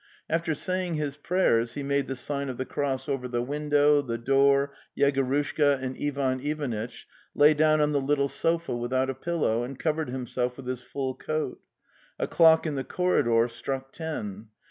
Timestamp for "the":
2.07-2.15, 2.57-2.65, 3.27-3.43, 4.01-4.17, 7.91-8.01, 12.73-12.83